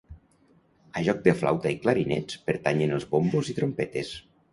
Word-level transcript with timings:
A 1.01 1.03
joc 1.07 1.19
de 1.27 1.33
flauta 1.41 1.73
i 1.75 1.77
clarinets 1.83 2.39
pertanyen 2.47 2.95
els 2.97 3.07
bombos 3.13 3.53
i 3.55 3.57
trompetes. 3.61 4.11